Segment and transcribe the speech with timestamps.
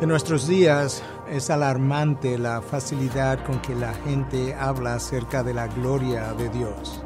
[0.00, 5.66] En nuestros días es alarmante la facilidad con que la gente habla acerca de la
[5.66, 7.02] gloria de Dios.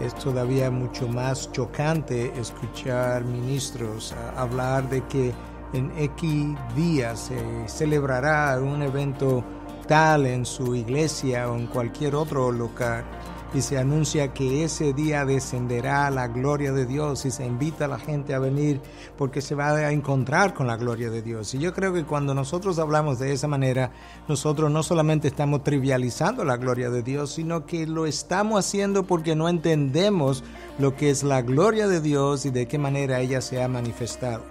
[0.00, 5.32] Es todavía mucho más chocante escuchar ministros hablar de que
[5.72, 9.44] en X días se celebrará un evento
[9.86, 13.04] tal en su iglesia o en cualquier otro lugar
[13.56, 17.88] y se anuncia que ese día descenderá la gloria de Dios y se invita a
[17.88, 18.82] la gente a venir
[19.16, 21.54] porque se va a encontrar con la gloria de Dios.
[21.54, 23.92] Y yo creo que cuando nosotros hablamos de esa manera,
[24.28, 29.34] nosotros no solamente estamos trivializando la gloria de Dios, sino que lo estamos haciendo porque
[29.34, 30.44] no entendemos
[30.78, 34.42] lo que es la gloria de Dios y de qué manera ella se ha manifestado.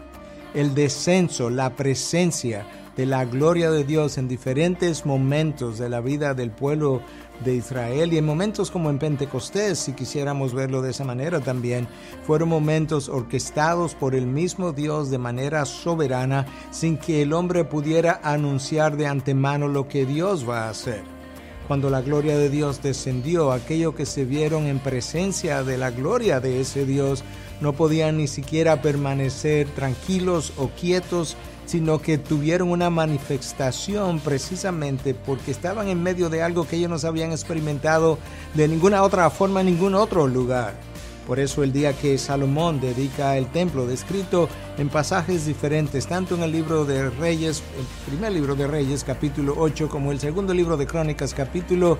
[0.55, 2.65] El descenso, la presencia
[2.95, 7.01] de la gloria de Dios en diferentes momentos de la vida del pueblo
[7.43, 11.87] de Israel y en momentos como en Pentecostés, si quisiéramos verlo de esa manera también,
[12.25, 18.21] fueron momentos orquestados por el mismo Dios de manera soberana sin que el hombre pudiera
[18.23, 21.14] anunciar de antemano lo que Dios va a hacer.
[21.67, 26.39] Cuando la gloria de Dios descendió, aquellos que se vieron en presencia de la gloria
[26.39, 27.23] de ese Dios
[27.61, 35.51] no podían ni siquiera permanecer tranquilos o quietos sino que tuvieron una manifestación precisamente porque
[35.51, 38.17] estaban en medio de algo que ellos no habían experimentado
[38.53, 40.75] de ninguna otra forma en ningún otro lugar.
[41.27, 44.47] Por eso el día que Salomón dedica el templo, descrito
[44.77, 49.55] en pasajes diferentes, tanto en el libro de Reyes, el primer libro de Reyes, capítulo
[49.57, 51.97] 8, como el segundo libro de Crónicas, capítulo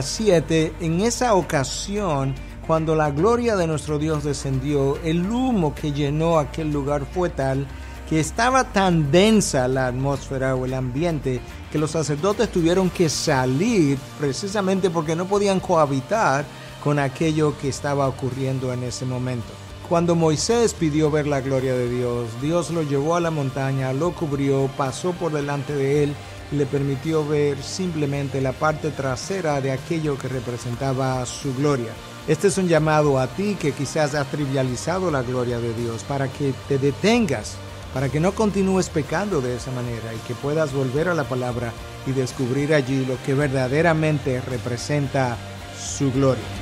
[0.00, 2.34] 7, ah, en esa ocasión,
[2.66, 7.66] cuando la gloria de nuestro Dios descendió, el humo que llenó aquel lugar fue tal
[8.08, 11.40] que estaba tan densa la atmósfera o el ambiente
[11.70, 16.44] que los sacerdotes tuvieron que salir precisamente porque no podían cohabitar
[16.82, 19.52] con aquello que estaba ocurriendo en ese momento.
[19.88, 24.12] Cuando Moisés pidió ver la gloria de Dios, Dios lo llevó a la montaña, lo
[24.12, 26.14] cubrió, pasó por delante de él
[26.50, 31.92] y le permitió ver simplemente la parte trasera de aquello que representaba su gloria.
[32.26, 36.28] Este es un llamado a ti que quizás has trivializado la gloria de Dios para
[36.28, 37.56] que te detengas
[37.92, 41.72] para que no continúes pecando de esa manera y que puedas volver a la palabra
[42.06, 45.36] y descubrir allí lo que verdaderamente representa
[45.78, 46.61] su gloria.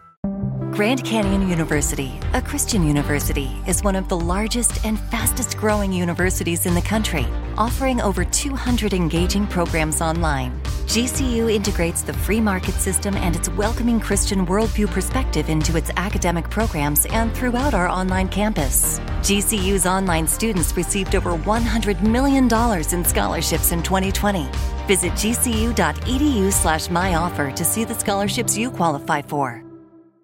[0.71, 6.65] Grand Canyon University, a Christian university, is one of the largest and fastest growing universities
[6.65, 7.27] in the country,
[7.57, 10.57] offering over 200 engaging programs online.
[10.85, 16.49] GCU integrates the free market system and its welcoming Christian worldview perspective into its academic
[16.49, 18.99] programs and throughout our online campus.
[19.19, 24.47] GCU's online students received over $100 million in scholarships in 2020.
[24.87, 29.65] Visit gcu.edu slash myoffer to see the scholarships you qualify for.